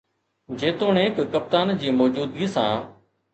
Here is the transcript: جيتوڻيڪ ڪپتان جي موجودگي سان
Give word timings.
جيتوڻيڪ 0.61 1.19
ڪپتان 1.35 1.75
جي 1.85 1.93
موجودگي 1.99 2.49
سان 2.57 2.75